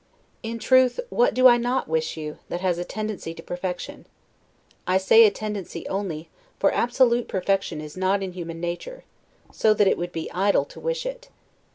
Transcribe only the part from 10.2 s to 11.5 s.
idle to wish it.